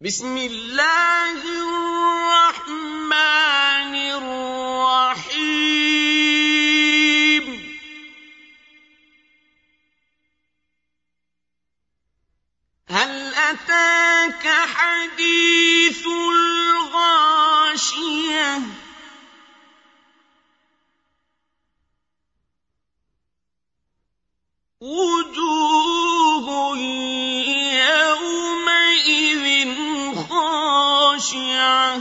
بسم 0.00 0.36
الله 0.36 1.40
الرحمن 2.52 3.14
الرحيم. 4.20 5.46
هل 12.88 13.34
أتاك 13.34 14.48
حديث 14.48 16.06
الغاشية؟ 16.76 17.26
خاشعه 31.16 32.00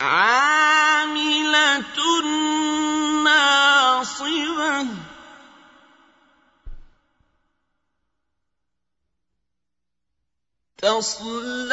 عامله 0.00 1.84
ناصبه. 3.24 4.86
تصلى 10.78 11.70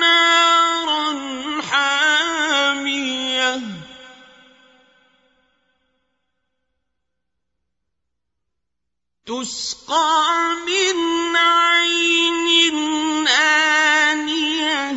نارا 0.00 0.33
تسقى 9.26 10.56
من 10.66 11.36
عين 11.36 12.76
آنية. 13.28 14.96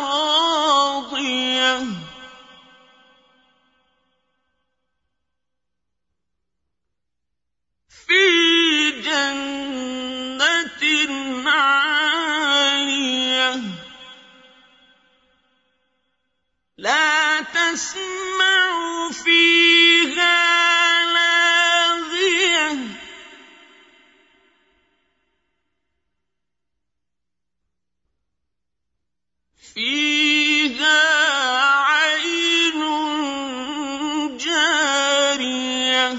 راضية. 0.00 1.84
في 7.88 9.00
جنة 9.04 9.55
لا 16.78 17.40
تسمع 17.42 19.10
فيها 19.24 20.36
لاغية. 21.14 22.78
فيها 29.74 31.00
عين 31.82 32.80
جارية. 34.36 36.16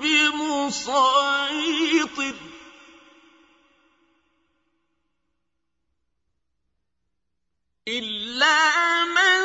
بمسيطر. 0.00 1.32
إلا 7.88 9.04
من 9.04 9.40